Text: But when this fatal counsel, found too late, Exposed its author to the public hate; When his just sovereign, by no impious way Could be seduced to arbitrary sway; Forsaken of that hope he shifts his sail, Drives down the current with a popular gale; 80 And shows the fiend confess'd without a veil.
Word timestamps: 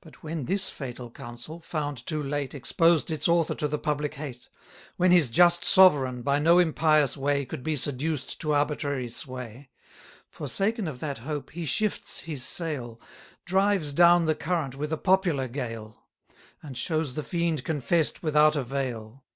But 0.00 0.22
when 0.22 0.46
this 0.46 0.70
fatal 0.70 1.10
counsel, 1.10 1.60
found 1.60 2.06
too 2.06 2.22
late, 2.22 2.54
Exposed 2.54 3.10
its 3.10 3.28
author 3.28 3.54
to 3.56 3.68
the 3.68 3.76
public 3.78 4.14
hate; 4.14 4.48
When 4.96 5.10
his 5.10 5.28
just 5.28 5.64
sovereign, 5.66 6.22
by 6.22 6.38
no 6.38 6.58
impious 6.58 7.14
way 7.14 7.44
Could 7.44 7.62
be 7.62 7.76
seduced 7.76 8.40
to 8.40 8.54
arbitrary 8.54 9.10
sway; 9.10 9.68
Forsaken 10.30 10.88
of 10.88 11.00
that 11.00 11.18
hope 11.18 11.50
he 11.50 11.66
shifts 11.66 12.20
his 12.20 12.42
sail, 12.42 12.98
Drives 13.44 13.92
down 13.92 14.24
the 14.24 14.34
current 14.34 14.76
with 14.76 14.94
a 14.94 14.96
popular 14.96 15.46
gale; 15.46 16.06
80 16.30 16.36
And 16.62 16.78
shows 16.78 17.12
the 17.12 17.22
fiend 17.22 17.62
confess'd 17.62 18.20
without 18.22 18.56
a 18.56 18.62
veil. 18.64 19.26